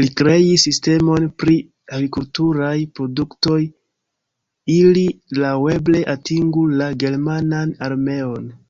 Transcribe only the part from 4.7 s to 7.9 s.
ili laŭeble atingu la germanan